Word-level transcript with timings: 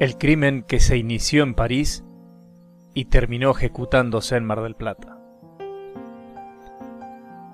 El 0.00 0.16
crimen 0.16 0.62
que 0.62 0.78
se 0.78 0.96
inició 0.96 1.42
en 1.42 1.54
París 1.54 2.04
y 2.94 3.06
terminó 3.06 3.50
ejecutándose 3.50 4.36
en 4.36 4.44
Mar 4.44 4.62
del 4.62 4.76
Plata. 4.76 5.18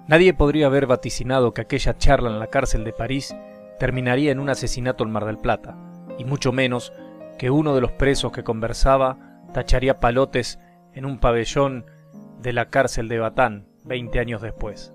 Nadie 0.08 0.34
podría 0.34 0.66
haber 0.66 0.86
vaticinado 0.86 1.54
que 1.54 1.62
aquella 1.62 1.96
charla 1.96 2.28
en 2.28 2.38
la 2.38 2.48
cárcel 2.48 2.84
de 2.84 2.92
París 2.92 3.34
terminaría 3.78 4.30
en 4.30 4.40
un 4.40 4.50
asesinato 4.50 5.04
en 5.04 5.10
Mar 5.10 5.24
del 5.24 5.38
Plata, 5.38 5.78
y 6.18 6.26
mucho 6.26 6.52
menos 6.52 6.92
que 7.38 7.48
uno 7.48 7.74
de 7.74 7.80
los 7.80 7.92
presos 7.92 8.30
que 8.30 8.44
conversaba 8.44 9.40
tacharía 9.54 9.98
palotes 9.98 10.58
en 10.92 11.06
un 11.06 11.20
pabellón 11.20 11.86
de 12.42 12.52
la 12.52 12.68
cárcel 12.68 13.08
de 13.08 13.20
Batán 13.20 13.68
veinte 13.84 14.20
años 14.20 14.42
después. 14.42 14.92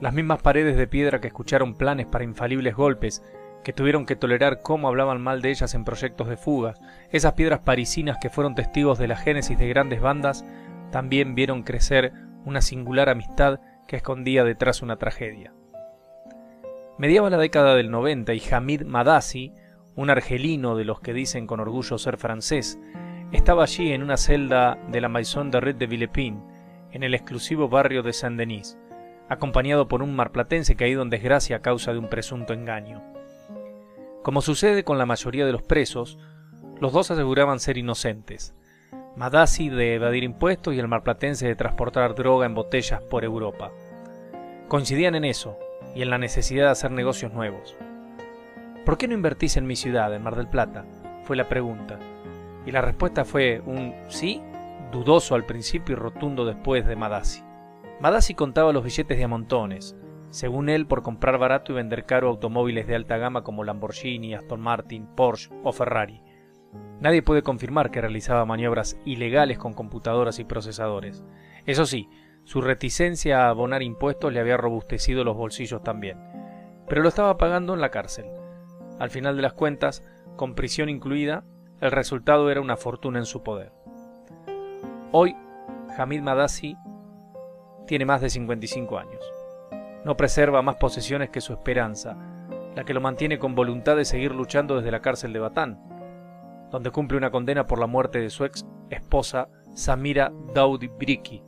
Las 0.00 0.12
mismas 0.12 0.42
paredes 0.42 0.76
de 0.76 0.88
piedra 0.88 1.20
que 1.20 1.28
escucharon 1.28 1.74
planes 1.74 2.06
para 2.06 2.24
infalibles 2.24 2.74
golpes 2.74 3.22
que 3.64 3.72
tuvieron 3.72 4.06
que 4.06 4.16
tolerar 4.16 4.60
cómo 4.62 4.88
hablaban 4.88 5.20
mal 5.20 5.42
de 5.42 5.50
ellas 5.50 5.74
en 5.74 5.84
proyectos 5.84 6.28
de 6.28 6.36
fuga, 6.36 6.74
esas 7.10 7.34
piedras 7.34 7.60
parisinas 7.60 8.18
que 8.20 8.30
fueron 8.30 8.54
testigos 8.54 8.98
de 8.98 9.08
la 9.08 9.16
génesis 9.16 9.58
de 9.58 9.68
grandes 9.68 10.00
bandas, 10.00 10.44
también 10.90 11.34
vieron 11.34 11.62
crecer 11.62 12.12
una 12.44 12.60
singular 12.60 13.08
amistad 13.08 13.60
que 13.86 13.96
escondía 13.96 14.44
detrás 14.44 14.82
una 14.82 14.96
tragedia. 14.96 15.52
Mediaba 16.98 17.30
la 17.30 17.38
década 17.38 17.74
del 17.74 17.90
90 17.90 18.34
y 18.34 18.42
Hamid 18.52 18.82
Madasi, 18.82 19.52
un 19.96 20.10
argelino 20.10 20.76
de 20.76 20.84
los 20.84 21.00
que 21.00 21.12
dicen 21.12 21.46
con 21.46 21.60
orgullo 21.60 21.98
ser 21.98 22.16
francés, 22.16 22.78
estaba 23.32 23.62
allí 23.62 23.92
en 23.92 24.02
una 24.02 24.16
celda 24.16 24.78
de 24.88 25.00
la 25.00 25.08
Maison 25.08 25.50
de 25.50 25.60
Red 25.60 25.76
de 25.76 25.86
Villepin, 25.86 26.42
en 26.90 27.02
el 27.02 27.14
exclusivo 27.14 27.68
barrio 27.68 28.02
de 28.02 28.12
Saint-Denis, 28.12 28.78
acompañado 29.28 29.88
por 29.88 30.02
un 30.02 30.14
marplatense 30.14 30.76
caído 30.76 31.02
en 31.02 31.10
desgracia 31.10 31.56
a 31.56 31.62
causa 31.62 31.92
de 31.92 31.98
un 31.98 32.08
presunto 32.08 32.52
engaño. 32.52 33.11
Como 34.22 34.40
sucede 34.40 34.84
con 34.84 34.98
la 34.98 35.06
mayoría 35.06 35.44
de 35.44 35.52
los 35.52 35.62
presos, 35.62 36.18
los 36.80 36.92
dos 36.92 37.10
aseguraban 37.10 37.58
ser 37.58 37.76
inocentes. 37.76 38.54
Madasi 39.16 39.68
de 39.68 39.94
evadir 39.94 40.22
impuestos 40.22 40.74
y 40.74 40.78
el 40.78 40.86
marplatense 40.86 41.46
de 41.46 41.56
transportar 41.56 42.14
droga 42.14 42.46
en 42.46 42.54
botellas 42.54 43.02
por 43.02 43.24
Europa. 43.24 43.72
Coincidían 44.68 45.16
en 45.16 45.24
eso 45.24 45.58
y 45.96 46.02
en 46.02 46.10
la 46.10 46.18
necesidad 46.18 46.66
de 46.66 46.70
hacer 46.70 46.92
negocios 46.92 47.32
nuevos. 47.32 47.76
¿Por 48.86 48.96
qué 48.96 49.08
no 49.08 49.14
invertís 49.14 49.56
en 49.56 49.66
mi 49.66 49.74
ciudad, 49.76 50.14
en 50.14 50.22
Mar 50.22 50.36
del 50.36 50.48
Plata? 50.48 50.84
fue 51.24 51.36
la 51.36 51.48
pregunta. 51.48 51.98
Y 52.64 52.70
la 52.70 52.80
respuesta 52.80 53.24
fue 53.24 53.60
un 53.66 53.94
sí, 54.08 54.40
dudoso 54.92 55.34
al 55.34 55.46
principio 55.46 55.94
y 55.94 55.98
rotundo 55.98 56.44
después 56.44 56.86
de 56.86 56.96
Madasi. 56.96 57.42
Madasi 58.00 58.34
contaba 58.34 58.72
los 58.72 58.84
billetes 58.84 59.18
de 59.18 59.24
a 59.24 59.28
montones, 59.28 59.96
según 60.32 60.70
él 60.70 60.86
por 60.86 61.02
comprar 61.02 61.36
barato 61.36 61.72
y 61.72 61.74
vender 61.74 62.06
caro 62.06 62.30
automóviles 62.30 62.86
de 62.86 62.94
alta 62.94 63.18
gama 63.18 63.44
como 63.44 63.64
Lamborghini, 63.64 64.34
Aston 64.34 64.62
Martin, 64.62 65.06
Porsche 65.14 65.50
o 65.62 65.72
Ferrari. 65.72 66.22
Nadie 67.00 67.22
puede 67.22 67.42
confirmar 67.42 67.90
que 67.90 68.00
realizaba 68.00 68.46
maniobras 68.46 68.98
ilegales 69.04 69.58
con 69.58 69.74
computadoras 69.74 70.38
y 70.38 70.44
procesadores. 70.44 71.22
Eso 71.66 71.84
sí, 71.84 72.08
su 72.44 72.62
reticencia 72.62 73.44
a 73.44 73.50
abonar 73.50 73.82
impuestos 73.82 74.32
le 74.32 74.40
había 74.40 74.56
robustecido 74.56 75.22
los 75.22 75.36
bolsillos 75.36 75.82
también. 75.82 76.18
Pero 76.88 77.02
lo 77.02 77.10
estaba 77.10 77.36
pagando 77.36 77.74
en 77.74 77.82
la 77.82 77.90
cárcel. 77.90 78.24
Al 78.98 79.10
final 79.10 79.36
de 79.36 79.42
las 79.42 79.52
cuentas, 79.52 80.02
con 80.36 80.54
prisión 80.54 80.88
incluida, 80.88 81.44
el 81.82 81.90
resultado 81.90 82.50
era 82.50 82.62
una 82.62 82.78
fortuna 82.78 83.18
en 83.18 83.26
su 83.26 83.42
poder. 83.42 83.72
Hoy, 85.10 85.36
Hamid 85.98 86.22
Madasi 86.22 86.74
tiene 87.86 88.06
más 88.06 88.22
de 88.22 88.30
55 88.30 88.98
años 88.98 89.41
no 90.04 90.16
preserva 90.16 90.62
más 90.62 90.76
posesiones 90.76 91.30
que 91.30 91.40
su 91.40 91.52
esperanza, 91.52 92.16
la 92.74 92.84
que 92.84 92.94
lo 92.94 93.00
mantiene 93.00 93.38
con 93.38 93.54
voluntad 93.54 93.96
de 93.96 94.04
seguir 94.04 94.34
luchando 94.34 94.76
desde 94.76 94.90
la 94.90 95.00
cárcel 95.00 95.32
de 95.32 95.38
Batán, 95.38 95.78
donde 96.70 96.90
cumple 96.90 97.18
una 97.18 97.30
condena 97.30 97.66
por 97.66 97.78
la 97.78 97.86
muerte 97.86 98.20
de 98.20 98.30
su 98.30 98.44
ex 98.44 98.66
esposa 98.90 99.48
Samira 99.74 100.32
Daudi 100.54 100.88
Briki, 100.88 101.42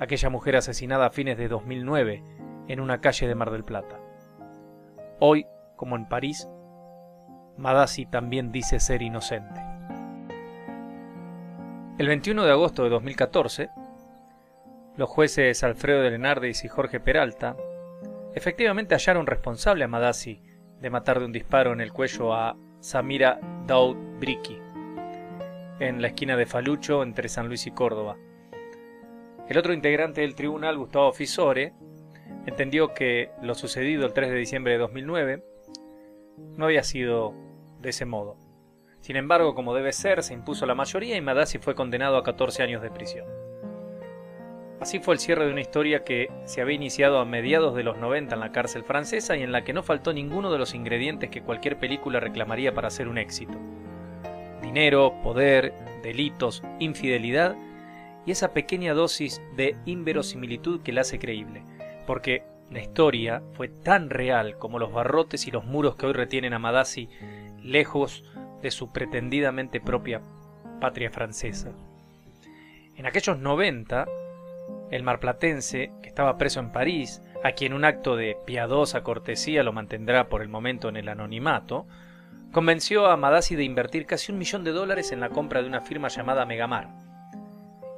aquella 0.00 0.30
mujer 0.30 0.56
asesinada 0.56 1.06
a 1.06 1.10
fines 1.10 1.38
de 1.38 1.48
2009 1.48 2.22
en 2.68 2.80
una 2.80 3.00
calle 3.00 3.26
de 3.26 3.34
Mar 3.34 3.50
del 3.50 3.64
Plata. 3.64 3.98
Hoy, 5.18 5.46
como 5.76 5.96
en 5.96 6.08
París, 6.08 6.48
Madasi 7.56 8.06
también 8.06 8.52
dice 8.52 8.80
ser 8.80 9.02
inocente. 9.02 9.60
El 11.98 12.08
21 12.08 12.44
de 12.44 12.50
agosto 12.50 12.84
de 12.84 12.90
2014, 12.90 13.70
los 14.96 15.08
jueces 15.08 15.64
Alfredo 15.64 16.02
de 16.02 16.10
Lenardis 16.10 16.64
y 16.64 16.68
Jorge 16.68 17.00
Peralta 17.00 17.56
Efectivamente 18.36 18.94
hallaron 18.94 19.26
responsable 19.26 19.84
a 19.84 19.88
Madasi 19.88 20.42
de 20.78 20.90
matar 20.90 21.20
de 21.20 21.24
un 21.24 21.32
disparo 21.32 21.72
en 21.72 21.80
el 21.80 21.90
cuello 21.90 22.34
a 22.34 22.54
Samira 22.80 23.40
Daud 23.66 23.96
Briki, 24.20 24.58
en 25.80 26.02
la 26.02 26.08
esquina 26.08 26.36
de 26.36 26.44
Falucho 26.44 27.02
entre 27.02 27.30
San 27.30 27.48
Luis 27.48 27.66
y 27.66 27.70
Córdoba. 27.70 28.18
El 29.48 29.56
otro 29.56 29.72
integrante 29.72 30.20
del 30.20 30.34
tribunal, 30.34 30.76
Gustavo 30.76 31.12
Fisore, 31.12 31.72
entendió 32.44 32.92
que 32.92 33.30
lo 33.40 33.54
sucedido 33.54 34.04
el 34.04 34.12
3 34.12 34.28
de 34.28 34.36
diciembre 34.36 34.74
de 34.74 34.80
2009 34.80 35.42
no 36.58 36.66
había 36.66 36.82
sido 36.82 37.32
de 37.80 37.88
ese 37.88 38.04
modo. 38.04 38.36
Sin 39.00 39.16
embargo, 39.16 39.54
como 39.54 39.74
debe 39.74 39.94
ser, 39.94 40.22
se 40.22 40.34
impuso 40.34 40.66
la 40.66 40.74
mayoría 40.74 41.16
y 41.16 41.22
Madasi 41.22 41.56
fue 41.56 41.74
condenado 41.74 42.18
a 42.18 42.22
14 42.22 42.62
años 42.62 42.82
de 42.82 42.90
prisión. 42.90 43.45
Así 44.80 44.98
fue 44.98 45.14
el 45.14 45.20
cierre 45.20 45.46
de 45.46 45.52
una 45.52 45.62
historia 45.62 46.04
que 46.04 46.30
se 46.44 46.60
había 46.60 46.76
iniciado 46.76 47.18
a 47.18 47.24
mediados 47.24 47.74
de 47.74 47.82
los 47.82 47.96
90 47.96 48.34
en 48.34 48.40
la 48.40 48.52
cárcel 48.52 48.84
francesa 48.84 49.36
y 49.36 49.42
en 49.42 49.50
la 49.50 49.64
que 49.64 49.72
no 49.72 49.82
faltó 49.82 50.12
ninguno 50.12 50.52
de 50.52 50.58
los 50.58 50.74
ingredientes 50.74 51.30
que 51.30 51.42
cualquier 51.42 51.78
película 51.78 52.20
reclamaría 52.20 52.74
para 52.74 52.90
ser 52.90 53.08
un 53.08 53.16
éxito. 53.16 53.58
Dinero, 54.60 55.14
poder, 55.22 55.72
delitos, 56.02 56.62
infidelidad 56.78 57.56
y 58.26 58.32
esa 58.32 58.52
pequeña 58.52 58.92
dosis 58.92 59.40
de 59.56 59.76
inverosimilitud 59.86 60.82
que 60.82 60.92
la 60.92 61.02
hace 61.02 61.18
creíble, 61.18 61.62
porque 62.06 62.42
la 62.70 62.82
historia 62.82 63.42
fue 63.54 63.68
tan 63.68 64.10
real 64.10 64.58
como 64.58 64.78
los 64.78 64.92
barrotes 64.92 65.46
y 65.46 65.50
los 65.50 65.64
muros 65.64 65.96
que 65.96 66.06
hoy 66.06 66.12
retienen 66.12 66.52
a 66.52 66.58
Madasi 66.58 67.08
lejos 67.62 68.24
de 68.60 68.70
su 68.70 68.92
pretendidamente 68.92 69.80
propia 69.80 70.20
patria 70.80 71.10
francesa. 71.10 71.72
En 72.96 73.06
aquellos 73.06 73.38
90, 73.38 74.06
el 74.90 75.02
marplatense, 75.02 75.92
que 76.02 76.08
estaba 76.08 76.38
preso 76.38 76.60
en 76.60 76.72
París, 76.72 77.22
a 77.44 77.52
quien 77.52 77.72
un 77.72 77.84
acto 77.84 78.16
de 78.16 78.36
piadosa 78.46 79.02
cortesía 79.02 79.62
lo 79.62 79.72
mantendrá 79.72 80.28
por 80.28 80.42
el 80.42 80.48
momento 80.48 80.88
en 80.88 80.96
el 80.96 81.08
anonimato, 81.08 81.86
convenció 82.52 83.06
a 83.06 83.16
Madasi 83.16 83.56
de 83.56 83.64
invertir 83.64 84.06
casi 84.06 84.32
un 84.32 84.38
millón 84.38 84.64
de 84.64 84.72
dólares 84.72 85.12
en 85.12 85.20
la 85.20 85.30
compra 85.30 85.62
de 85.62 85.68
una 85.68 85.80
firma 85.80 86.08
llamada 86.08 86.46
Megamar, 86.46 86.88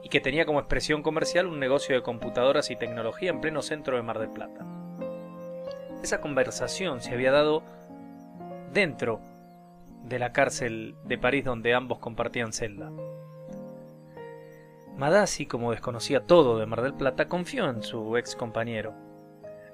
y 0.03 0.09
que 0.09 0.21
tenía 0.21 0.47
como 0.47 0.61
expresión 0.61 1.03
comercial 1.03 1.47
un 1.47 1.61
negocio 1.61 1.95
de 1.95 2.03
computadoras 2.03 2.71
y 2.71 2.77
tecnología 2.77 3.31
en 3.31 3.41
pleno 3.41 3.63
centro 3.63 3.97
de 3.97 4.03
Mar 4.03 4.19
del 4.19 4.31
Plata. 4.31 4.67
Esa 6.03 6.21
conversación 6.21 7.01
se 7.01 7.13
había 7.13 7.33
dado 7.33 7.63
dentro 8.73 9.21
de 10.05 10.19
la 10.19 10.33
cárcel 10.33 10.95
de 11.05 11.19
París 11.19 11.45
donde 11.45 11.75
ambos 11.75 11.99
compartían 11.99 12.53
celda. 12.53 12.91
Madasi, 14.99 15.47
como 15.47 15.71
desconocía 15.71 16.27
todo 16.27 16.59
de 16.59 16.67
Mar 16.67 16.83
del 16.83 16.93
Plata, 16.93 17.29
confió 17.29 17.71
en 17.71 17.83
su 17.83 18.17
ex 18.17 18.35
compañero. 18.35 18.95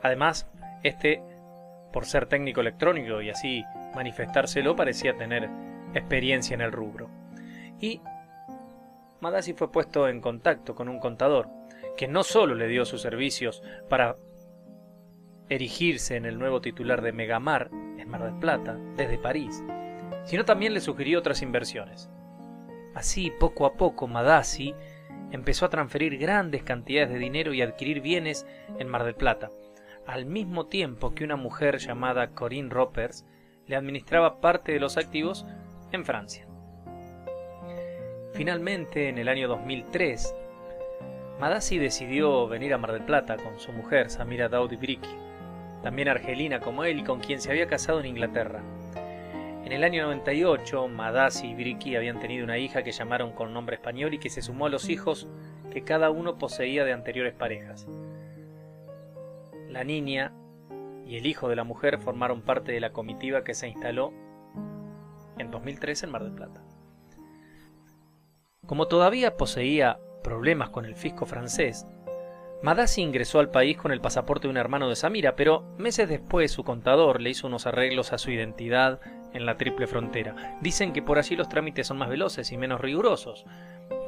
Además, 0.02 0.46
este, 0.82 1.22
por 1.94 2.04
ser 2.04 2.26
técnico 2.26 2.60
electrónico 2.60 3.22
y 3.22 3.30
así 3.30 3.64
manifestárselo, 3.94 4.76
parecía 4.76 5.16
tener 5.16 5.48
experiencia 5.94 6.52
en 6.52 6.60
el 6.60 6.72
rubro. 6.72 7.08
Y 7.80 8.02
Madasi 9.20 9.54
fue 9.54 9.72
puesto 9.72 10.08
en 10.08 10.20
contacto 10.20 10.74
con 10.74 10.90
un 10.90 11.00
contador, 11.00 11.48
que 11.96 12.06
no 12.06 12.22
solo 12.22 12.54
le 12.54 12.68
dio 12.68 12.84
sus 12.84 13.00
servicios 13.00 13.62
para 13.88 14.16
erigirse 15.48 16.16
en 16.16 16.26
el 16.26 16.38
nuevo 16.38 16.60
titular 16.60 17.00
de 17.00 17.12
Megamar 17.12 17.70
en 17.72 18.10
Mar 18.10 18.24
del 18.24 18.38
Plata, 18.38 18.76
desde 18.96 19.16
París, 19.16 19.64
sino 20.24 20.44
también 20.44 20.74
le 20.74 20.80
sugirió 20.80 21.18
otras 21.18 21.40
inversiones. 21.40 22.10
Así, 22.94 23.32
poco 23.40 23.64
a 23.64 23.74
poco, 23.74 24.06
Madasi 24.06 24.74
empezó 25.34 25.66
a 25.66 25.70
transferir 25.70 26.16
grandes 26.16 26.62
cantidades 26.62 27.10
de 27.10 27.18
dinero 27.18 27.52
y 27.52 27.60
adquirir 27.60 28.00
bienes 28.00 28.46
en 28.78 28.88
Mar 28.88 29.04
del 29.04 29.16
Plata, 29.16 29.50
al 30.06 30.26
mismo 30.26 30.66
tiempo 30.66 31.14
que 31.14 31.24
una 31.24 31.36
mujer 31.36 31.78
llamada 31.78 32.30
Corinne 32.30 32.70
Ropers 32.70 33.26
le 33.66 33.74
administraba 33.74 34.40
parte 34.40 34.72
de 34.72 34.80
los 34.80 34.96
activos 34.96 35.44
en 35.90 36.04
Francia. 36.04 36.46
Finalmente, 38.32 39.08
en 39.08 39.18
el 39.18 39.28
año 39.28 39.48
2003, 39.48 40.34
Madasi 41.40 41.78
decidió 41.78 42.46
venir 42.46 42.72
a 42.72 42.78
Mar 42.78 42.92
del 42.92 43.04
Plata 43.04 43.36
con 43.36 43.58
su 43.58 43.72
mujer, 43.72 44.10
Samira 44.10 44.48
Daudi 44.48 44.76
Briki, 44.76 45.16
también 45.82 46.08
argelina 46.08 46.60
como 46.60 46.84
él 46.84 47.00
y 47.00 47.04
con 47.04 47.18
quien 47.20 47.40
se 47.40 47.50
había 47.50 47.66
casado 47.66 47.98
en 48.00 48.06
Inglaterra. 48.06 48.62
En 49.64 49.72
el 49.72 49.82
año 49.82 50.02
98, 50.02 50.88
Madasi 50.88 51.46
y 51.48 51.54
Briki 51.54 51.96
habían 51.96 52.20
tenido 52.20 52.44
una 52.44 52.58
hija 52.58 52.82
que 52.82 52.92
llamaron 52.92 53.32
con 53.32 53.54
nombre 53.54 53.76
español 53.76 54.12
y 54.12 54.18
que 54.18 54.28
se 54.28 54.42
sumó 54.42 54.66
a 54.66 54.68
los 54.68 54.90
hijos 54.90 55.26
que 55.70 55.82
cada 55.82 56.10
uno 56.10 56.36
poseía 56.36 56.84
de 56.84 56.92
anteriores 56.92 57.32
parejas. 57.32 57.86
La 59.70 59.82
niña 59.82 60.34
y 61.06 61.16
el 61.16 61.24
hijo 61.24 61.48
de 61.48 61.56
la 61.56 61.64
mujer 61.64 61.98
formaron 61.98 62.42
parte 62.42 62.72
de 62.72 62.80
la 62.80 62.92
comitiva 62.92 63.42
que 63.42 63.54
se 63.54 63.66
instaló 63.68 64.12
en 65.38 65.50
2003 65.50 66.02
en 66.02 66.10
Mar 66.10 66.24
del 66.24 66.34
Plata. 66.34 66.62
Como 68.66 68.86
todavía 68.86 69.38
poseía 69.38 69.98
problemas 70.22 70.68
con 70.68 70.84
el 70.84 70.94
fisco 70.94 71.24
francés, 71.24 71.86
Madasi 72.62 73.00
ingresó 73.00 73.40
al 73.40 73.50
país 73.50 73.78
con 73.78 73.92
el 73.92 74.02
pasaporte 74.02 74.46
de 74.46 74.50
un 74.50 74.58
hermano 74.58 74.90
de 74.90 74.96
Samira, 74.96 75.36
pero 75.36 75.64
meses 75.78 76.08
después 76.08 76.50
su 76.50 76.64
contador 76.64 77.22
le 77.22 77.30
hizo 77.30 77.46
unos 77.46 77.66
arreglos 77.66 78.12
a 78.12 78.18
su 78.18 78.30
identidad 78.30 79.00
en 79.34 79.44
la 79.44 79.56
triple 79.56 79.86
frontera. 79.86 80.56
Dicen 80.60 80.92
que 80.92 81.02
por 81.02 81.18
allí 81.18 81.36
los 81.36 81.48
trámites 81.48 81.86
son 81.86 81.98
más 81.98 82.08
veloces 82.08 82.50
y 82.52 82.56
menos 82.56 82.80
rigurosos. 82.80 83.44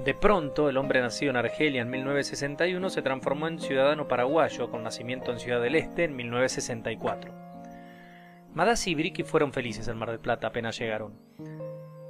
De 0.04 0.14
pronto, 0.14 0.68
el 0.70 0.76
hombre 0.78 1.00
nacido 1.00 1.30
en 1.30 1.36
Argelia 1.36 1.82
en 1.82 1.90
1961 1.90 2.88
se 2.88 3.02
transformó 3.02 3.48
en 3.48 3.60
ciudadano 3.60 4.08
paraguayo 4.08 4.70
con 4.70 4.82
nacimiento 4.82 5.32
en 5.32 5.40
Ciudad 5.40 5.60
del 5.60 5.74
Este 5.74 6.04
en 6.04 6.16
1964. 6.16 7.34
Madasi 8.54 8.92
y 8.92 8.94
Bricky 8.94 9.22
fueron 9.22 9.52
felices 9.52 9.86
en 9.88 9.98
Mar 9.98 10.10
del 10.10 10.20
Plata 10.20 10.46
apenas 10.46 10.78
llegaron. 10.78 11.18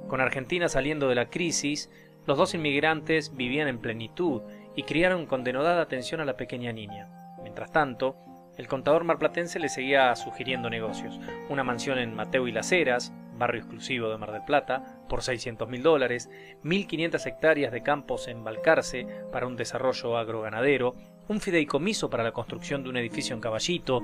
Con 0.07 0.21
Argentina 0.21 0.69
saliendo 0.69 1.09
de 1.09 1.15
la 1.15 1.29
crisis, 1.29 1.91
los 2.25 2.37
dos 2.37 2.53
inmigrantes 2.53 3.35
vivían 3.35 3.67
en 3.67 3.79
plenitud 3.79 4.43
y 4.75 4.83
criaron 4.83 5.25
con 5.25 5.43
denodada 5.43 5.81
atención 5.81 6.21
a 6.21 6.25
la 6.25 6.37
pequeña 6.37 6.71
niña. 6.71 7.09
Mientras 7.41 7.71
tanto, 7.71 8.15
el 8.57 8.67
contador 8.67 9.03
marplatense 9.03 9.59
le 9.59 9.69
seguía 9.69 10.15
sugiriendo 10.15 10.69
negocios. 10.69 11.19
Una 11.49 11.63
mansión 11.63 11.99
en 11.99 12.15
Mateo 12.15 12.47
y 12.47 12.51
Las 12.51 12.71
Heras, 12.71 13.13
barrio 13.37 13.61
exclusivo 13.61 14.09
de 14.09 14.17
Mar 14.17 14.31
del 14.31 14.43
Plata, 14.43 14.99
por 15.07 15.21
600 15.21 15.69
mil 15.69 15.83
dólares, 15.83 16.29
1.500 16.63 17.25
hectáreas 17.27 17.71
de 17.71 17.83
campos 17.83 18.27
en 18.27 18.43
Balcarce 18.43 19.07
para 19.31 19.45
un 19.45 19.55
desarrollo 19.55 20.17
agroganadero, 20.17 20.95
un 21.27 21.39
fideicomiso 21.39 22.09
para 22.09 22.23
la 22.23 22.31
construcción 22.31 22.83
de 22.83 22.89
un 22.89 22.97
edificio 22.97 23.35
en 23.35 23.41
Caballito, 23.41 24.01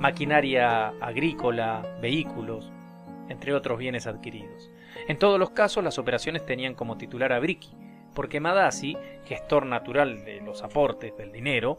maquinaria 0.00 0.88
agrícola, 1.00 1.98
vehículos, 2.00 2.72
entre 3.28 3.54
otros 3.54 3.78
bienes 3.78 4.06
adquiridos. 4.06 4.70
En 5.06 5.18
todos 5.18 5.38
los 5.38 5.50
casos, 5.50 5.84
las 5.84 5.98
operaciones 5.98 6.44
tenían 6.44 6.74
como 6.74 6.96
titular 6.96 7.32
a 7.32 7.38
Bricky, 7.38 7.70
porque 8.14 8.40
Madasi, 8.40 8.96
gestor 9.24 9.64
natural 9.66 10.24
de 10.24 10.40
los 10.40 10.62
aportes 10.62 11.16
del 11.16 11.32
dinero, 11.32 11.78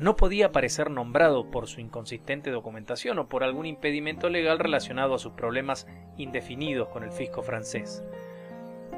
no 0.00 0.16
podía 0.16 0.46
aparecer 0.46 0.90
nombrado 0.90 1.50
por 1.50 1.68
su 1.68 1.80
inconsistente 1.80 2.50
documentación 2.50 3.18
o 3.18 3.28
por 3.28 3.44
algún 3.44 3.66
impedimento 3.66 4.30
legal 4.30 4.58
relacionado 4.58 5.14
a 5.14 5.18
sus 5.18 5.32
problemas 5.32 5.86
indefinidos 6.16 6.88
con 6.88 7.04
el 7.04 7.12
fisco 7.12 7.42
francés. 7.42 8.02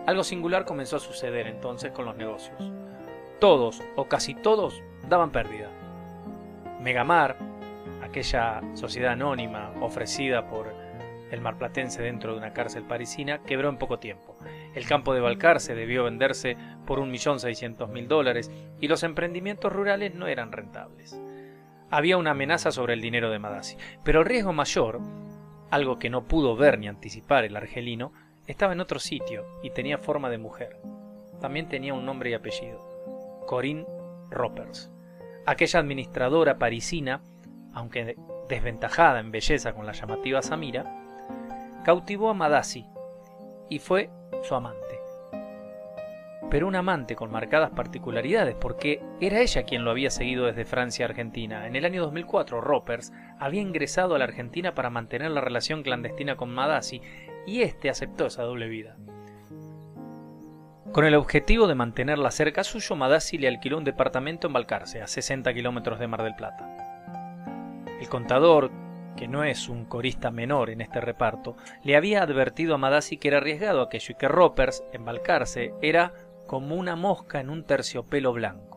Algo 0.07 0.23
singular 0.23 0.65
comenzó 0.65 0.97
a 0.97 1.01
suceder 1.01 1.49
entonces 1.49 1.91
con 1.91 2.05
los 2.05 2.17
negocios. 2.17 2.73
Todos, 3.41 3.83
o 3.97 4.05
casi 4.05 4.35
todos, 4.35 4.81
daban 5.09 5.33
pérdida. 5.33 5.71
Megamar, 6.81 7.37
aquella 8.01 8.63
sociedad 8.75 9.13
anónima 9.13 9.73
ofrecida 9.81 10.47
por 10.47 10.73
el 11.33 11.41
marplatense 11.41 12.01
dentro 12.01 12.33
de 12.33 12.39
una 12.39 12.53
cárcel 12.53 12.85
parisina, 12.85 13.43
quebró 13.43 13.69
en 13.69 13.79
poco 13.79 13.99
tiempo. 13.99 14.37
El 14.75 14.87
campo 14.87 15.15
de 15.15 15.21
Balcarce 15.21 15.75
debió 15.75 16.05
venderse 16.05 16.57
por 16.87 16.99
1.600.000 17.01 18.07
dólares 18.07 18.51
y 18.81 18.89
los 18.89 19.03
emprendimientos 19.03 19.73
rurales 19.73 20.15
no 20.15 20.27
eran 20.27 20.53
rentables. 20.53 21.21
Había 21.91 22.17
una 22.17 22.31
amenaza 22.31 22.73
sobre 22.73 22.95
el 22.95 23.03
dinero 23.03 23.31
de 23.31 23.39
Madasi, 23.39 23.77
pero 24.03 24.21
el 24.21 24.27
riesgo 24.27 24.53
mayor, 24.53 25.01
algo 25.71 25.99
que 25.99 26.09
no 26.09 26.25
pudo 26.25 26.57
ver 26.57 26.79
ni 26.79 26.89
anticipar 26.89 27.45
el 27.45 27.57
argelino, 27.57 28.13
estaba 28.47 28.73
en 28.73 28.81
otro 28.81 28.99
sitio 28.99 29.45
y 29.63 29.71
tenía 29.71 29.99
forma 29.99 30.31
de 30.31 30.39
mujer. 30.39 30.81
También 31.41 31.69
tenía 31.69 31.93
un 31.93 32.07
nombre 32.07 32.31
y 32.31 32.35
apellido, 32.35 33.45
Corinne 33.47 33.87
Ropers. 34.31 34.91
Aquella 35.45 35.81
administradora 35.81 36.59
parisina, 36.59 37.21
aunque 37.75 38.17
desventajada 38.49 39.21
en 39.21 39.31
belleza 39.31 39.75
con 39.75 39.87
la 39.87 39.93
llamativa 39.93 40.41
Samira, 40.41 40.87
cautivó 41.85 42.31
a 42.31 42.35
Madasi 42.35 42.87
y 43.69 43.79
fue 43.79 44.11
su 44.43 44.55
amante. 44.55 45.01
Pero 46.51 46.69
un 46.69 46.77
amante 46.77 47.17
con 47.17 47.31
marcadas 47.31 47.71
particularidades, 47.71 48.55
porque 48.55 49.03
era 49.21 49.41
ella 49.41 49.63
quien 49.63 49.85
lo 49.85 49.91
había 49.91 50.11
seguido 50.11 50.45
desde 50.45 50.67
Francia 50.67 51.07
a 51.07 51.09
Argentina. 51.09 51.67
En 51.67 51.77
el 51.77 51.85
año 51.85 52.03
2004, 52.03 52.61
Ropers 52.61 53.13
había 53.39 53.63
ingresado 53.63 54.15
a 54.15 54.19
la 54.19 54.25
Argentina 54.25 54.75
para 54.75 54.91
mantener 54.91 55.31
la 55.31 55.41
relación 55.41 55.83
clandestina 55.83 56.37
con 56.37 56.53
Madasi, 56.53 57.01
y 57.47 57.63
éste 57.63 57.89
aceptó 57.89 58.27
esa 58.27 58.43
doble 58.43 58.69
vida. 58.69 58.97
Con 60.93 61.07
el 61.07 61.15
objetivo 61.15 61.69
de 61.69 61.75
mantenerla 61.75 62.31
cerca 62.31 62.65
suyo, 62.65 62.97
Madasi 62.97 63.39
le 63.39 63.49
alquiló 63.49 63.79
un 63.79 63.85
departamento 63.85 64.47
en 64.47 64.53
Balcarce, 64.53 65.01
a 65.01 65.07
60 65.07 65.55
kilómetros 65.55 65.99
de 65.99 66.07
Mar 66.07 66.23
del 66.23 66.35
Plata. 66.35 66.69
El 67.99 68.11
contador, 68.11 68.71
que 69.17 69.29
no 69.29 69.45
es 69.45 69.69
un 69.69 69.85
corista 69.85 70.31
menor 70.31 70.71
en 70.71 70.81
este 70.81 71.01
reparto, 71.01 71.57
le 71.85 71.97
había 71.97 72.23
advertido 72.23 72.75
a 72.75 72.79
Madasi 72.79 73.19
que 73.19 73.29
era 73.29 73.39
arriesgado 73.39 73.83
aquello 73.83 74.13
y 74.13 74.15
que 74.17 74.29
Ropers, 74.29 74.85
embalcarse, 74.93 75.75
era 75.83 76.13
como 76.47 76.77
una 76.77 76.97
mosca 76.97 77.41
en 77.41 77.51
un 77.51 77.65
terciopelo 77.65 78.33
blanco. 78.33 78.73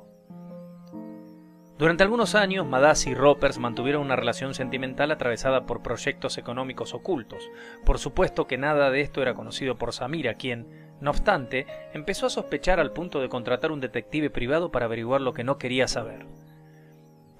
Durante 1.78 2.04
algunos 2.04 2.36
años, 2.36 2.66
Madasi 2.66 3.10
y 3.10 3.16
Ropers 3.16 3.60
mantuvieron 3.60 4.02
una 4.02 4.16
relación 4.16 4.54
sentimental 4.54 5.12
atravesada 5.12 5.66
por 5.66 5.82
proyectos 5.82 6.38
económicos 6.38 6.94
ocultos. 6.94 7.52
Por 7.86 8.00
supuesto 8.00 8.48
que 8.48 8.58
nada 8.58 8.92
de 8.92 9.02
esto 9.02 9.22
era 9.22 9.34
conocido 9.34 9.78
por 9.78 9.92
Samira, 9.92 10.36
quien, 10.36 10.96
no 11.02 11.10
obstante, 11.10 11.68
empezó 11.94 12.28
a 12.28 12.30
sospechar 12.30 12.80
al 12.80 12.94
punto 12.94 13.20
de 13.20 13.28
contratar 13.28 13.74
un 13.74 13.82
detective 13.82 14.30
privado 14.30 14.72
para 14.72 14.86
averiguar 14.86 15.20
lo 15.20 15.34
que 15.34 15.44
no 15.44 15.58
quería 15.58 15.90
saber. 15.90 16.26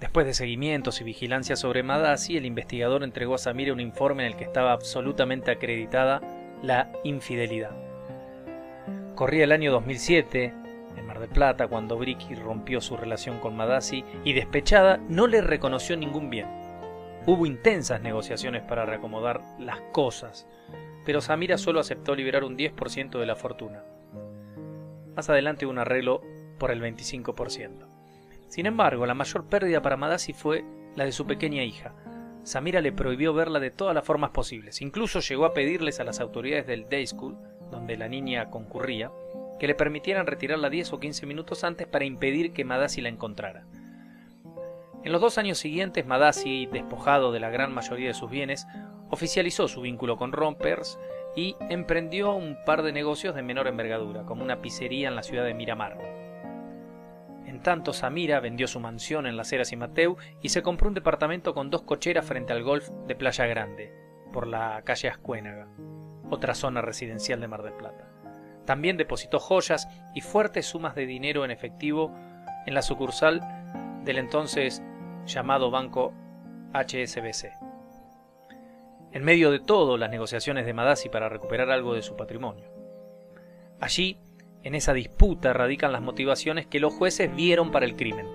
Después 0.00 0.26
de 0.26 0.34
seguimientos 0.34 1.00
y 1.00 1.04
vigilancia 1.04 1.56
sobre 1.56 1.82
Madasi, 1.82 2.36
el 2.36 2.44
investigador 2.44 3.02
entregó 3.02 3.34
a 3.34 3.38
Samira 3.38 3.72
un 3.72 3.80
informe 3.80 4.24
en 4.26 4.32
el 4.32 4.36
que 4.36 4.44
estaba 4.44 4.72
absolutamente 4.72 5.50
acreditada 5.50 6.20
la 6.62 6.92
infidelidad. 7.02 7.70
Corría 9.14 9.44
el 9.44 9.52
año 9.52 9.72
2007, 9.72 10.52
en 10.96 11.06
Mar 11.06 11.18
del 11.18 11.30
Plata, 11.30 11.68
cuando 11.68 11.96
Bricky 11.96 12.34
rompió 12.34 12.82
su 12.82 12.98
relación 12.98 13.38
con 13.40 13.56
Madasi 13.56 14.04
y 14.22 14.34
despechada 14.34 14.98
no 15.08 15.26
le 15.26 15.40
reconoció 15.40 15.96
ningún 15.96 16.28
bien. 16.28 16.46
Hubo 17.24 17.46
intensas 17.46 18.02
negociaciones 18.02 18.62
para 18.62 18.84
reacomodar 18.84 19.40
las 19.58 19.80
cosas, 19.92 20.46
pero 21.06 21.22
Samira 21.22 21.56
solo 21.56 21.80
aceptó 21.80 22.14
liberar 22.14 22.44
un 22.44 22.58
10% 22.58 23.18
de 23.18 23.26
la 23.26 23.34
fortuna. 23.34 23.82
Más 25.14 25.30
adelante 25.30 25.64
hubo 25.64 25.72
un 25.72 25.78
arreglo 25.78 26.20
por 26.58 26.70
el 26.70 26.82
25%. 26.82 27.95
Sin 28.48 28.66
embargo, 28.66 29.06
la 29.06 29.14
mayor 29.14 29.46
pérdida 29.46 29.82
para 29.82 29.96
Madasi 29.96 30.32
fue 30.32 30.64
la 30.94 31.04
de 31.04 31.12
su 31.12 31.26
pequeña 31.26 31.62
hija. 31.62 31.94
Samira 32.42 32.80
le 32.80 32.92
prohibió 32.92 33.34
verla 33.34 33.58
de 33.58 33.70
todas 33.70 33.94
las 33.94 34.04
formas 34.04 34.30
posibles. 34.30 34.80
Incluso 34.80 35.20
llegó 35.20 35.44
a 35.44 35.52
pedirles 35.52 35.98
a 35.98 36.04
las 36.04 36.20
autoridades 36.20 36.66
del 36.66 36.88
Day 36.88 37.06
School, 37.06 37.36
donde 37.70 37.96
la 37.96 38.08
niña 38.08 38.50
concurría, 38.50 39.10
que 39.58 39.66
le 39.66 39.74
permitieran 39.74 40.26
retirarla 40.26 40.70
10 40.70 40.92
o 40.92 41.00
15 41.00 41.26
minutos 41.26 41.64
antes 41.64 41.86
para 41.86 42.04
impedir 42.04 42.52
que 42.52 42.64
Madasi 42.64 43.00
la 43.00 43.08
encontrara. 43.08 43.66
En 45.02 45.12
los 45.12 45.20
dos 45.20 45.38
años 45.38 45.58
siguientes, 45.58 46.06
Madasi, 46.06 46.66
despojado 46.66 47.32
de 47.32 47.40
la 47.40 47.50
gran 47.50 47.72
mayoría 47.72 48.08
de 48.08 48.14
sus 48.14 48.30
bienes, 48.30 48.66
oficializó 49.10 49.68
su 49.68 49.80
vínculo 49.80 50.16
con 50.16 50.32
Rompers 50.32 50.98
y 51.36 51.56
emprendió 51.70 52.34
un 52.34 52.56
par 52.64 52.82
de 52.82 52.92
negocios 52.92 53.34
de 53.34 53.42
menor 53.42 53.66
envergadura, 53.66 54.24
como 54.24 54.42
una 54.42 54.60
pizzería 54.62 55.08
en 55.08 55.16
la 55.16 55.22
ciudad 55.22 55.44
de 55.44 55.54
Miramar. 55.54 56.25
En 57.56 57.62
tanto, 57.62 57.94
Samira 57.94 58.38
vendió 58.40 58.68
su 58.68 58.80
mansión 58.80 59.26
en 59.26 59.38
Las 59.38 59.50
Heras 59.50 59.72
y 59.72 59.76
Mateu 59.76 60.18
y 60.42 60.50
se 60.50 60.62
compró 60.62 60.88
un 60.88 60.94
departamento 60.94 61.54
con 61.54 61.70
dos 61.70 61.84
cocheras 61.84 62.26
frente 62.26 62.52
al 62.52 62.62
golf 62.62 62.90
de 63.06 63.14
Playa 63.14 63.46
Grande, 63.46 63.94
por 64.30 64.46
la 64.46 64.82
calle 64.84 65.08
Ascuénaga, 65.08 65.66
otra 66.28 66.54
zona 66.54 66.82
residencial 66.82 67.40
de 67.40 67.48
Mar 67.48 67.62
del 67.62 67.72
Plata. 67.72 68.10
También 68.66 68.98
depositó 68.98 69.38
joyas 69.38 69.88
y 70.14 70.20
fuertes 70.20 70.66
sumas 70.66 70.94
de 70.94 71.06
dinero 71.06 71.46
en 71.46 71.50
efectivo 71.50 72.14
en 72.66 72.74
la 72.74 72.82
sucursal 72.82 73.40
del 74.04 74.18
entonces 74.18 74.82
llamado 75.24 75.70
Banco 75.70 76.12
HSBC. 76.74 77.54
En 79.12 79.24
medio 79.24 79.50
de 79.50 79.60
todo, 79.60 79.96
las 79.96 80.10
negociaciones 80.10 80.66
de 80.66 80.74
Madasi 80.74 81.08
para 81.08 81.30
recuperar 81.30 81.70
algo 81.70 81.94
de 81.94 82.02
su 82.02 82.16
patrimonio. 82.16 82.70
Allí 83.80 84.20
en 84.66 84.74
esa 84.74 84.92
disputa 84.92 85.52
radican 85.52 85.92
las 85.92 86.02
motivaciones 86.02 86.66
que 86.66 86.80
los 86.80 86.92
jueces 86.92 87.32
vieron 87.36 87.70
para 87.70 87.86
el 87.86 87.94
crimen, 87.94 88.26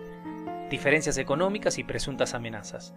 diferencias 0.69 1.17
económicas 1.17 1.77
y 1.77 1.83
presuntas 1.83 2.33
amenazas. 2.33 2.95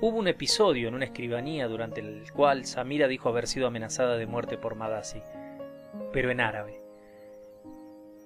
Hubo 0.00 0.16
un 0.16 0.28
episodio 0.28 0.86
en 0.86 0.94
una 0.94 1.06
escribanía 1.06 1.66
durante 1.66 2.00
el 2.00 2.30
cual 2.30 2.66
Samira 2.66 3.08
dijo 3.08 3.30
haber 3.30 3.48
sido 3.48 3.66
amenazada 3.66 4.16
de 4.16 4.28
muerte 4.28 4.58
por 4.58 4.76
Madasi, 4.76 5.20
pero 6.12 6.30
en 6.30 6.40
árabe. 6.40 6.80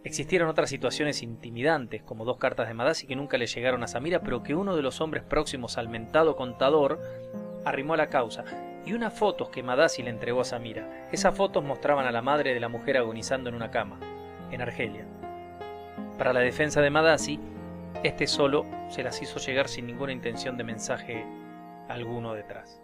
Existieron 0.04 0.50
otras 0.50 0.68
situaciones 0.68 1.22
intimidantes, 1.22 2.02
como 2.02 2.26
dos 2.26 2.36
cartas 2.36 2.68
de 2.68 2.74
Madasi 2.74 3.06
que 3.06 3.16
nunca 3.16 3.38
le 3.38 3.46
llegaron 3.46 3.82
a 3.82 3.88
Samira, 3.88 4.20
pero 4.20 4.42
que 4.42 4.54
uno 4.54 4.76
de 4.76 4.82
los 4.82 5.00
hombres 5.00 5.24
próximos 5.24 5.78
al 5.78 5.88
mentado 5.88 6.36
contador 6.36 7.00
arrimó 7.64 7.94
a 7.94 7.96
la 7.96 8.10
causa, 8.10 8.44
y 8.84 8.92
unas 8.92 9.14
fotos 9.14 9.48
que 9.48 9.62
Madasi 9.62 10.02
le 10.02 10.10
entregó 10.10 10.42
a 10.42 10.44
Samira. 10.44 11.08
Esas 11.10 11.34
fotos 11.34 11.64
mostraban 11.64 12.04
a 12.04 12.12
la 12.12 12.20
madre 12.20 12.52
de 12.52 12.60
la 12.60 12.68
mujer 12.68 12.98
agonizando 12.98 13.48
en 13.48 13.54
una 13.54 13.70
cama 13.70 14.11
en 14.52 14.62
Argelia. 14.62 15.06
Para 16.18 16.32
la 16.32 16.40
defensa 16.40 16.80
de 16.80 16.90
Madasi, 16.90 17.40
este 18.04 18.26
solo 18.26 18.64
se 18.88 19.02
las 19.02 19.20
hizo 19.20 19.40
llegar 19.40 19.68
sin 19.68 19.86
ninguna 19.86 20.12
intención 20.12 20.56
de 20.56 20.64
mensaje 20.64 21.24
alguno 21.88 22.34
detrás. 22.34 22.80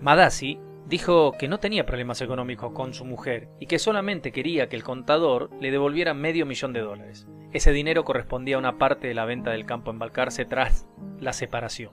Madasi 0.00 0.58
Dijo 0.86 1.32
que 1.32 1.48
no 1.48 1.60
tenía 1.60 1.86
problemas 1.86 2.20
económicos 2.20 2.72
con 2.72 2.92
su 2.92 3.06
mujer 3.06 3.48
y 3.58 3.66
que 3.66 3.78
solamente 3.78 4.32
quería 4.32 4.68
que 4.68 4.76
el 4.76 4.84
contador 4.84 5.50
le 5.58 5.70
devolviera 5.70 6.12
medio 6.12 6.44
millón 6.44 6.74
de 6.74 6.80
dólares. 6.80 7.26
Ese 7.52 7.72
dinero 7.72 8.04
correspondía 8.04 8.56
a 8.56 8.58
una 8.58 8.76
parte 8.76 9.08
de 9.08 9.14
la 9.14 9.24
venta 9.24 9.50
del 9.52 9.64
campo 9.64 9.90
en 9.90 9.98
Balcarce 9.98 10.44
tras 10.44 10.86
la 11.20 11.32
separación. 11.32 11.92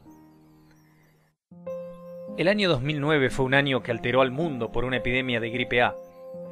El 2.38 2.50
año 2.50 2.68
2009 2.68 3.30
fue 3.30 3.46
un 3.46 3.54
año 3.54 3.82
que 3.82 3.92
alteró 3.92 4.22
al 4.22 4.32
mundo 4.32 4.74
por 4.74 4.84
una 4.84 4.98
epidemia 4.98 5.40
de 5.40 5.50
gripe 5.50 5.82
A. 5.82 5.96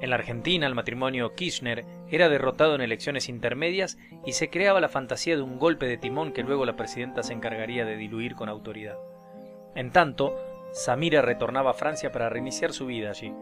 En 0.01 0.09
la 0.09 0.15
Argentina, 0.15 0.65
el 0.65 0.75
matrimonio 0.75 1.35
Kirchner 1.35 1.85
era 2.09 2.29
derrotado 2.29 2.75
en 2.75 2.81
elecciones 2.81 3.27
intermedias 3.27 3.97
y 4.25 4.31
se 4.33 4.49
creaba 4.49 4.79
la 4.79 4.87
fantasía 4.87 5.35
de 5.35 5.41
un 5.41 5.59
golpe 5.59 5.87
de 5.87 5.97
timón 5.97 6.31
que 6.31 6.43
luego 6.43 6.65
la 6.65 6.77
presidenta 6.77 7.21
se 7.21 7.33
encargaría 7.33 7.85
de 7.85 7.97
diluir 7.97 8.35
con 8.35 8.47
autoridad. 8.47 8.97
En 9.75 9.91
tanto, 9.91 10.37
Samira 10.71 11.21
retornaba 11.21 11.71
a 11.71 11.75
Francia 11.75 12.11
para 12.11 12.29
reiniciar 12.29 12.71
su 12.71 12.85
vida 12.85 13.09
allí. 13.09 13.33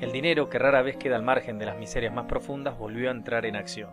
El 0.00 0.12
dinero, 0.12 0.48
que 0.48 0.58
rara 0.58 0.82
vez 0.82 0.96
queda 0.96 1.16
al 1.16 1.22
margen 1.22 1.58
de 1.58 1.66
las 1.66 1.78
miserias 1.78 2.14
más 2.14 2.26
profundas, 2.26 2.78
volvió 2.78 3.08
a 3.08 3.12
entrar 3.12 3.46
en 3.46 3.56
acción. 3.56 3.90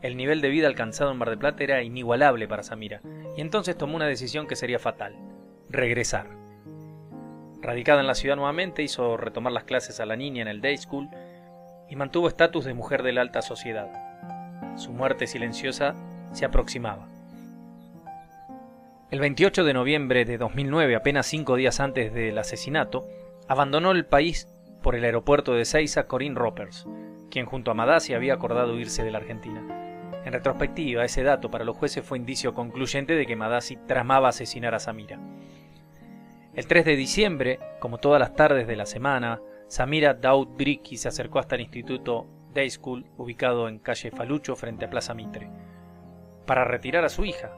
El 0.00 0.16
nivel 0.16 0.40
de 0.40 0.48
vida 0.48 0.66
alcanzado 0.66 1.12
en 1.12 1.18
Mar 1.18 1.28
del 1.28 1.38
Plata 1.38 1.62
era 1.62 1.82
inigualable 1.82 2.48
para 2.48 2.62
Samira, 2.62 3.02
y 3.36 3.42
entonces 3.42 3.76
tomó 3.76 3.96
una 3.96 4.06
decisión 4.06 4.46
que 4.46 4.56
sería 4.56 4.78
fatal, 4.78 5.14
regresar. 5.68 6.28
Radicada 7.62 8.00
en 8.00 8.06
la 8.06 8.14
ciudad 8.14 8.36
nuevamente, 8.36 8.82
hizo 8.82 9.16
retomar 9.16 9.52
las 9.52 9.64
clases 9.64 10.00
a 10.00 10.06
la 10.06 10.16
niña 10.16 10.42
en 10.42 10.48
el 10.48 10.60
day 10.60 10.76
school 10.78 11.08
y 11.88 11.96
mantuvo 11.96 12.28
estatus 12.28 12.64
de 12.64 12.74
mujer 12.74 13.02
de 13.02 13.12
la 13.12 13.20
alta 13.20 13.42
sociedad. 13.42 13.88
Su 14.76 14.92
muerte 14.92 15.26
silenciosa 15.26 15.94
se 16.32 16.44
aproximaba. 16.44 17.08
El 19.10 19.18
28 19.20 19.64
de 19.64 19.74
noviembre 19.74 20.24
de 20.24 20.38
2009, 20.38 20.94
apenas 20.94 21.26
cinco 21.26 21.56
días 21.56 21.80
antes 21.80 22.14
del 22.14 22.38
asesinato, 22.38 23.06
abandonó 23.48 23.90
el 23.90 24.06
país 24.06 24.48
por 24.82 24.94
el 24.94 25.04
aeropuerto 25.04 25.52
de 25.52 25.64
Seiza 25.64 26.06
Corinne 26.06 26.38
Ropers, 26.38 26.86
quien 27.30 27.44
junto 27.44 27.72
a 27.72 27.74
Madasi 27.74 28.14
había 28.14 28.34
acordado 28.34 28.78
irse 28.78 29.02
de 29.02 29.10
la 29.10 29.18
Argentina. 29.18 29.62
En 30.24 30.32
retrospectiva, 30.32 31.04
ese 31.04 31.22
dato 31.24 31.50
para 31.50 31.64
los 31.64 31.76
jueces 31.76 32.04
fue 32.04 32.18
indicio 32.18 32.54
concluyente 32.54 33.14
de 33.14 33.26
que 33.26 33.36
Madasi 33.36 33.76
tramaba 33.76 34.28
asesinar 34.28 34.74
a 34.74 34.78
Samira. 34.78 35.18
El 36.52 36.66
3 36.66 36.84
de 36.84 36.96
diciembre, 36.96 37.60
como 37.78 37.98
todas 37.98 38.18
las 38.18 38.34
tardes 38.34 38.66
de 38.66 38.74
la 38.74 38.84
semana, 38.84 39.40
Samira 39.68 40.14
Daud 40.14 40.48
Bricki 40.56 40.96
se 40.96 41.06
acercó 41.06 41.38
hasta 41.38 41.54
el 41.54 41.60
Instituto 41.60 42.26
Day 42.52 42.68
School, 42.68 43.06
ubicado 43.16 43.68
en 43.68 43.78
calle 43.78 44.10
Falucho 44.10 44.56
frente 44.56 44.84
a 44.84 44.90
Plaza 44.90 45.14
Mitre, 45.14 45.48
para 46.46 46.64
retirar 46.64 47.04
a 47.04 47.08
su 47.08 47.24
hija, 47.24 47.52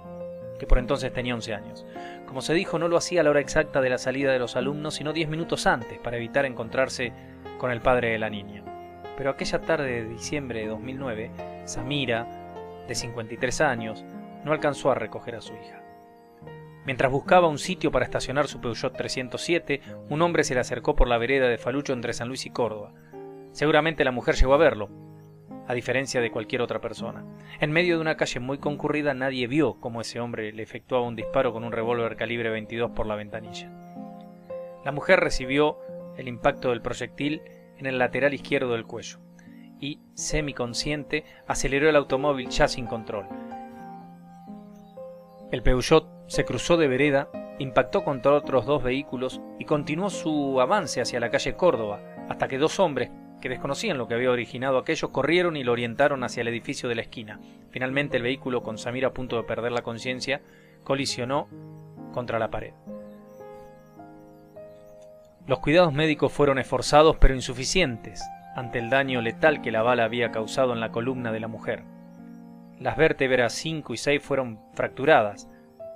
que 0.58 0.66
por 0.66 0.78
entonces 0.78 1.10
tenía 1.10 1.34
11 1.34 1.54
años. 1.54 1.86
Como 2.26 2.42
se 2.42 2.52
dijo, 2.52 2.78
no 2.78 2.86
lo 2.86 2.98
hacía 2.98 3.22
a 3.22 3.24
la 3.24 3.30
hora 3.30 3.40
exacta 3.40 3.80
de 3.80 3.88
la 3.88 3.96
salida 3.96 4.30
de 4.30 4.38
los 4.38 4.56
alumnos, 4.56 4.94
sino 4.94 5.14
10 5.14 5.30
minutos 5.30 5.66
antes, 5.66 5.98
para 5.98 6.18
evitar 6.18 6.44
encontrarse 6.44 7.14
con 7.56 7.70
el 7.70 7.80
padre 7.80 8.10
de 8.10 8.18
la 8.18 8.28
niña. 8.28 8.62
Pero 9.16 9.30
aquella 9.30 9.62
tarde 9.62 10.02
de 10.02 10.08
diciembre 10.08 10.60
de 10.60 10.66
2009, 10.66 11.30
Samira, 11.64 12.26
de 12.86 12.94
53 12.94 13.60
años, 13.62 14.04
no 14.44 14.52
alcanzó 14.52 14.90
a 14.90 14.96
recoger 14.96 15.36
a 15.36 15.40
su 15.40 15.54
hija. 15.54 15.82
Mientras 16.84 17.12
buscaba 17.12 17.46
un 17.46 17.58
sitio 17.58 17.92
para 17.92 18.04
estacionar 18.04 18.48
su 18.48 18.60
Peugeot 18.60 18.96
307, 18.96 19.80
un 20.08 20.20
hombre 20.20 20.42
se 20.42 20.54
le 20.54 20.60
acercó 20.60 20.96
por 20.96 21.08
la 21.08 21.18
vereda 21.18 21.48
de 21.48 21.58
Falucho 21.58 21.92
entre 21.92 22.12
San 22.12 22.28
Luis 22.28 22.44
y 22.44 22.50
Córdoba. 22.50 22.92
Seguramente 23.52 24.04
la 24.04 24.10
mujer 24.10 24.34
llegó 24.34 24.54
a 24.54 24.58
verlo, 24.58 24.88
a 25.68 25.74
diferencia 25.74 26.20
de 26.20 26.32
cualquier 26.32 26.60
otra 26.60 26.80
persona. 26.80 27.24
En 27.60 27.70
medio 27.70 27.94
de 27.94 28.00
una 28.00 28.16
calle 28.16 28.40
muy 28.40 28.58
concurrida 28.58 29.14
nadie 29.14 29.46
vio 29.46 29.78
cómo 29.78 30.00
ese 30.00 30.18
hombre 30.18 30.52
le 30.52 30.62
efectuaba 30.62 31.06
un 31.06 31.14
disparo 31.14 31.52
con 31.52 31.62
un 31.62 31.72
revólver 31.72 32.16
calibre 32.16 32.50
22 32.50 32.90
por 32.90 33.06
la 33.06 33.14
ventanilla. 33.14 33.70
La 34.84 34.90
mujer 34.90 35.20
recibió 35.20 35.78
el 36.16 36.26
impacto 36.26 36.70
del 36.70 36.82
proyectil 36.82 37.42
en 37.78 37.86
el 37.86 37.98
lateral 37.98 38.34
izquierdo 38.34 38.72
del 38.72 38.86
cuello 38.86 39.18
y, 39.80 40.00
semiconsciente, 40.14 41.24
aceleró 41.46 41.88
el 41.88 41.96
automóvil 41.96 42.48
ya 42.48 42.66
sin 42.66 42.86
control. 42.86 43.26
El 45.52 45.62
Peugeot 45.62 46.21
se 46.32 46.46
cruzó 46.46 46.78
de 46.78 46.88
vereda, 46.88 47.28
impactó 47.58 48.04
contra 48.04 48.32
otros 48.32 48.64
dos 48.64 48.82
vehículos 48.82 49.42
y 49.58 49.66
continuó 49.66 50.08
su 50.08 50.62
avance 50.62 51.02
hacia 51.02 51.20
la 51.20 51.28
calle 51.28 51.56
Córdoba, 51.56 52.00
hasta 52.30 52.48
que 52.48 52.56
dos 52.56 52.80
hombres 52.80 53.10
que 53.42 53.50
desconocían 53.50 53.98
lo 53.98 54.08
que 54.08 54.14
había 54.14 54.30
originado 54.30 54.78
aquello, 54.78 55.12
corrieron 55.12 55.58
y 55.58 55.62
lo 55.62 55.72
orientaron 55.72 56.24
hacia 56.24 56.40
el 56.40 56.48
edificio 56.48 56.88
de 56.88 56.94
la 56.94 57.02
esquina. 57.02 57.38
Finalmente 57.68 58.16
el 58.16 58.22
vehículo, 58.22 58.62
con 58.62 58.78
Samir 58.78 59.04
a 59.04 59.12
punto 59.12 59.36
de 59.36 59.42
perder 59.42 59.72
la 59.72 59.82
conciencia, 59.82 60.40
colisionó 60.84 61.48
contra 62.14 62.38
la 62.38 62.50
pared. 62.50 62.72
Los 65.46 65.58
cuidados 65.58 65.92
médicos 65.92 66.32
fueron 66.32 66.58
esforzados 66.58 67.18
pero 67.18 67.34
insuficientes 67.34 68.22
ante 68.56 68.78
el 68.78 68.88
daño 68.88 69.20
letal 69.20 69.60
que 69.60 69.70
la 69.70 69.82
bala 69.82 70.04
había 70.04 70.32
causado 70.32 70.72
en 70.72 70.80
la 70.80 70.92
columna 70.92 71.30
de 71.30 71.40
la 71.40 71.48
mujer. 71.48 71.82
Las 72.80 72.96
vértebras 72.96 73.52
5 73.52 73.92
y 73.92 73.96
6 73.98 74.22
fueron 74.22 74.60
fracturadas, 74.72 75.46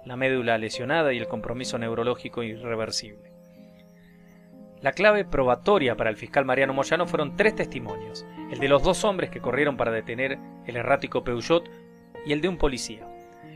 la 0.07 0.17
médula 0.17 0.57
lesionada 0.57 1.13
y 1.13 1.19
el 1.19 1.27
compromiso 1.27 1.79
neurológico 1.79 2.45
irreversible. 2.45 3.33
La 4.81 4.93
clave 4.93 5.25
probatoria 5.25 5.97
para 5.97 6.11
el 6.11 6.17
fiscal 6.17 6.45
Mariano 6.45 6.73
Moyano 6.73 7.07
fueron 7.07 7.37
tres 7.37 7.57
testimonios, 7.57 8.25
el 8.53 8.61
de 8.61 8.69
los 8.69 8.85
dos 8.85 9.05
hombres 9.05 9.31
que 9.31 9.41
corrieron 9.41 9.77
para 9.77 9.91
detener 9.91 10.39
el 10.65 10.77
errático 10.77 11.25
Peugeot 11.25 11.69
y 12.25 12.33
el 12.33 12.41
de 12.41 12.49
un 12.49 12.57
policía. 12.57 13.05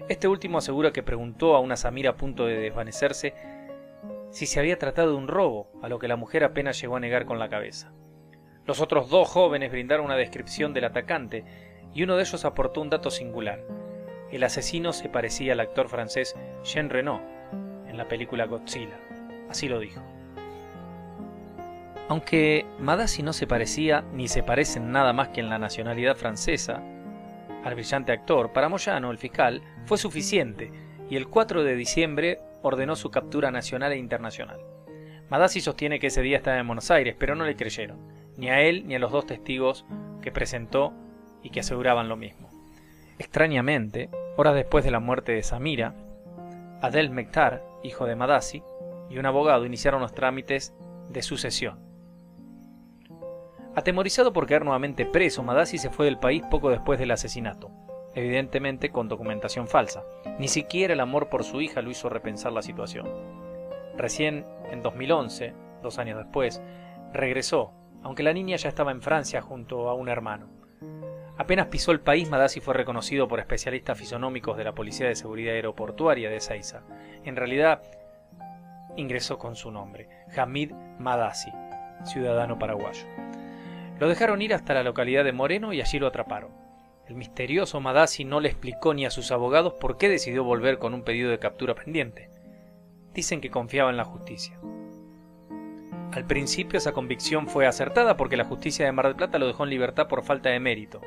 Este 0.09 0.26
último 0.26 0.59
asegura 0.59 0.92
que 0.92 1.04
preguntó 1.04 1.54
a 1.54 1.61
una 1.61 1.76
Samira 1.76 2.11
a 2.11 2.16
punto 2.16 2.47
de 2.47 2.59
desvanecerse 2.59 3.33
si 4.30 4.47
se 4.47 4.59
había 4.59 4.78
tratado 4.78 5.11
de 5.11 5.19
un 5.19 5.28
robo, 5.28 5.71
a 5.83 5.88
lo 5.88 6.00
que 6.00 6.09
la 6.09 6.16
mujer 6.16 6.42
apenas 6.42 6.80
llegó 6.80 6.97
a 6.97 7.00
negar 7.00 7.26
con 7.26 7.38
la 7.38 7.49
cabeza. 7.49 7.92
Los 8.66 8.80
otros 8.80 9.09
dos 9.09 9.28
jóvenes 9.28 9.71
brindaron 9.71 10.07
una 10.07 10.16
descripción 10.16 10.75
del 10.75 10.85
atacante 10.85 11.45
y 11.95 12.02
uno 12.02 12.16
de 12.16 12.23
ellos 12.23 12.45
aportó 12.45 12.80
un 12.80 12.90
dato 12.90 13.11
singular. 13.11 13.61
El 14.32 14.44
asesino 14.44 14.92
se 14.92 15.08
parecía 15.08 15.52
al 15.52 15.60
actor 15.60 15.88
francés 15.88 16.37
Jean 16.64 16.90
Reno 16.90 17.20
en 17.88 17.96
la 17.96 18.08
película 18.08 18.46
Godzilla. 18.46 18.99
Así 19.49 19.68
lo 19.68 19.80
dijo. 19.80 20.00
Aunque 22.08 22.66
Madasi 22.78 23.22
no 23.22 23.32
se 23.32 23.46
parecía 23.46 24.04
ni 24.12 24.28
se 24.28 24.42
parecen 24.42 24.90
nada 24.92 25.12
más 25.12 25.28
que 25.28 25.40
en 25.40 25.49
la 25.49 25.58
nacionalidad 25.58 26.16
francesa 26.16 26.82
al 27.64 27.75
brillante 27.75 28.12
actor, 28.12 28.52
para 28.52 28.68
Moyano, 28.68 29.10
el 29.10 29.18
fiscal, 29.18 29.62
fue 29.84 29.99
suficiente 29.99 30.72
y 31.10 31.16
el 31.16 31.28
4 31.28 31.62
de 31.62 31.76
diciembre 31.76 32.40
ordenó 32.62 32.96
su 32.96 33.10
captura 33.10 33.50
nacional 33.50 33.92
e 33.92 33.99
internacional. 33.99 34.60
Madasi 35.28 35.60
sostiene 35.60 36.00
que 36.00 36.08
ese 36.08 36.22
día 36.22 36.38
estaba 36.38 36.58
en 36.58 36.66
Buenos 36.66 36.90
Aires, 36.90 37.16
pero 37.18 37.34
no 37.34 37.44
le 37.44 37.56
creyeron, 37.56 37.99
ni 38.37 38.49
a 38.49 38.60
él 38.62 38.84
ni 38.87 38.94
a 38.94 38.99
los 38.99 39.12
dos 39.12 39.26
testigos 39.26 39.84
que 40.22 40.32
presentó 40.32 40.92
y 41.42 41.50
que 41.50 41.60
aseguraban 41.60 42.08
lo 42.08 42.16
mismo. 42.16 42.50
Extrañamente, 43.18 44.08
horas 44.40 44.54
después 44.54 44.85
de 44.85 44.90
la 44.90 45.00
muerte 45.00 45.32
de 45.32 45.42
Samira, 45.42 45.94
Adel 46.80 47.11
Mektar, 47.11 47.62
hijo 47.82 48.06
de 48.06 48.16
Madasi, 48.16 48.62
y 49.11 49.18
un 49.18 49.26
abogado 49.26 49.66
iniciaron 49.66 50.00
los 50.00 50.14
trámites 50.14 50.75
de 51.11 51.20
sucesión. 51.20 51.78
Atemorizado 53.76 54.32
por 54.32 54.47
quedar 54.47 54.64
nuevamente 54.64 55.04
preso, 55.04 55.42
Madasi 55.42 55.76
se 55.76 55.90
fue 55.90 56.06
del 56.06 56.18
país 56.18 56.42
poco 56.50 56.70
después 56.70 56.99
del 56.99 57.11
asesinato, 57.11 57.70
evidentemente 58.14 58.90
con 58.90 59.09
documentación 59.09 59.68
falsa. 59.68 60.04
Ni 60.38 60.49
siquiera 60.49 60.94
el 60.94 61.00
amor 61.00 61.28
por 61.28 61.44
su 61.44 61.61
hija 61.61 61.82
lo 61.82 61.90
hizo 61.90 62.09
repensar 62.09 62.52
la 62.52 62.62
situación. 62.62 63.09
Recién, 63.99 64.47
en 64.70 64.82
2011, 64.82 65.52
dos 65.82 65.99
años 65.99 66.16
después, 66.16 66.62
regresó, 67.12 67.75
aunque 68.02 68.23
la 68.23 68.32
niña 68.32 68.56
ya 68.56 68.70
estaba 68.70 68.90
en 68.90 69.02
Francia 69.02 69.42
junto 69.42 69.90
a 69.90 69.94
un 69.94 70.09
hermano. 70.09 70.59
Apenas 71.40 71.68
pisó 71.68 71.92
el 71.92 72.00
país, 72.00 72.28
Madasi 72.28 72.61
fue 72.61 72.75
reconocido 72.75 73.26
por 73.26 73.40
especialistas 73.40 73.97
fisonómicos 73.97 74.59
de 74.59 74.64
la 74.64 74.75
Policía 74.75 75.09
de 75.09 75.16
Seguridad 75.16 75.54
Aeroportuaria 75.54 76.28
de 76.28 76.38
Seiza. 76.38 76.82
En 77.25 77.35
realidad, 77.35 77.80
ingresó 78.99 79.38
con 79.38 79.56
su 79.56 79.70
nombre, 79.70 80.06
Hamid 80.37 80.73
Madasi, 80.99 81.50
ciudadano 82.04 82.59
paraguayo. 82.59 83.06
Lo 83.99 84.06
dejaron 84.06 84.42
ir 84.42 84.52
hasta 84.52 84.75
la 84.75 84.82
localidad 84.82 85.25
de 85.25 85.32
Moreno 85.32 85.73
y 85.73 85.80
allí 85.80 85.99
lo 85.99 86.09
atraparon. 86.09 86.50
El 87.09 87.14
misterioso 87.14 87.80
Madasi 87.80 88.26
no 88.26 88.40
le 88.40 88.50
explicó 88.50 88.92
ni 88.92 89.06
a 89.06 89.11
sus 89.11 89.32
abogados 89.32 89.73
por 89.80 89.97
qué 89.97 90.11
decidió 90.11 90.44
volver 90.44 90.78
con 90.78 90.92
un 90.92 91.04
pedido 91.04 91.30
de 91.30 91.38
captura 91.38 91.75
pendiente. 91.75 92.28
Dicen 93.14 93.40
que 93.40 93.50
confiaba 93.50 93.88
en 93.88 93.97
la 93.97 94.04
justicia. 94.04 94.61
Al 96.12 96.26
principio 96.26 96.76
esa 96.76 96.92
convicción 96.92 97.49
fue 97.49 97.66
acertada 97.66 98.18
porque 98.18 98.37
la 98.37 98.44
justicia 98.44 98.85
de 98.85 98.92
Mar 98.92 99.06
del 99.06 99.16
Plata 99.16 99.38
lo 99.38 99.47
dejó 99.47 99.64
en 99.64 99.70
libertad 99.70 100.06
por 100.06 100.23
falta 100.23 100.50
de 100.50 100.61
mérito, 100.61 101.00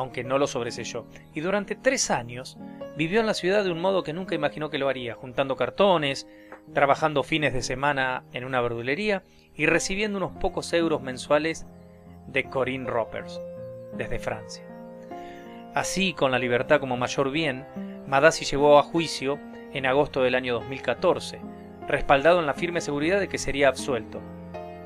aunque 0.00 0.24
no 0.24 0.38
lo 0.38 0.46
sobreselló, 0.46 1.06
y 1.34 1.40
durante 1.40 1.76
tres 1.76 2.10
años 2.10 2.56
vivió 2.96 3.20
en 3.20 3.26
la 3.26 3.34
ciudad 3.34 3.64
de 3.64 3.70
un 3.70 3.80
modo 3.80 4.02
que 4.02 4.14
nunca 4.14 4.34
imaginó 4.34 4.70
que 4.70 4.78
lo 4.78 4.88
haría, 4.88 5.14
juntando 5.14 5.56
cartones, 5.56 6.26
trabajando 6.72 7.22
fines 7.22 7.52
de 7.52 7.62
semana 7.62 8.24
en 8.32 8.44
una 8.44 8.60
verdulería 8.60 9.22
y 9.54 9.66
recibiendo 9.66 10.16
unos 10.16 10.32
pocos 10.32 10.72
euros 10.72 11.02
mensuales 11.02 11.66
de 12.26 12.44
Corinne 12.44 12.88
Ropers, 12.88 13.40
desde 13.94 14.18
Francia. 14.18 14.64
Así, 15.74 16.14
con 16.14 16.30
la 16.30 16.38
libertad 16.38 16.80
como 16.80 16.96
mayor 16.96 17.30
bien, 17.30 17.66
Madasi 18.06 18.44
llevó 18.44 18.78
a 18.78 18.82
juicio 18.82 19.38
en 19.72 19.84
agosto 19.84 20.22
del 20.22 20.34
año 20.34 20.54
2014, 20.54 21.40
respaldado 21.86 22.40
en 22.40 22.46
la 22.46 22.54
firme 22.54 22.80
seguridad 22.80 23.20
de 23.20 23.28
que 23.28 23.38
sería 23.38 23.68
absuelto. 23.68 24.20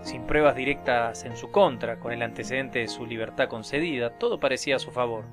Sin 0.05 0.27
pruebas 0.27 0.55
directas 0.55 1.25
en 1.25 1.35
su 1.37 1.51
contra, 1.51 1.99
con 1.99 2.13
el 2.13 2.23
antecedente 2.23 2.81
de 2.81 2.89
su 2.89 3.07
libertad 3.07 3.49
concedida, 3.49 4.19
todo 4.19 4.39
parecía 4.39 4.77
a 4.77 4.79
su 4.79 4.91
favor. 4.91 5.25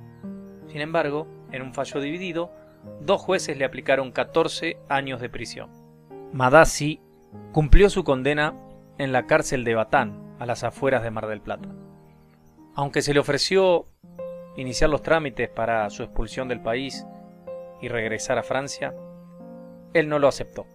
Sin 0.66 0.80
embargo, 0.80 1.28
en 1.52 1.60
un 1.60 1.74
fallo 1.74 2.00
dividido, 2.00 2.50
dos 3.00 3.20
jueces 3.20 3.58
le 3.58 3.66
aplicaron 3.66 4.12
14 4.12 4.78
años 4.88 5.20
de 5.20 5.28
prisión. 5.28 5.70
Madasi 6.32 7.00
cumplió 7.52 7.90
su 7.90 8.02
condena 8.02 8.54
en 8.96 9.12
la 9.12 9.26
cárcel 9.26 9.62
de 9.64 9.74
Batán, 9.74 10.36
a 10.38 10.46
las 10.46 10.64
afueras 10.64 11.02
de 11.02 11.10
Mar 11.10 11.26
del 11.26 11.42
Plata. 11.42 11.68
Aunque 12.74 13.02
se 13.02 13.12
le 13.12 13.20
ofreció 13.20 13.86
iniciar 14.56 14.88
los 14.88 15.02
trámites 15.02 15.50
para 15.50 15.88
su 15.90 16.02
expulsión 16.02 16.48
del 16.48 16.62
país 16.62 17.06
y 17.82 17.88
regresar 17.88 18.38
a 18.38 18.42
Francia, 18.42 18.94
él 19.92 20.08
no 20.08 20.18
lo 20.18 20.28
aceptó. 20.28 20.66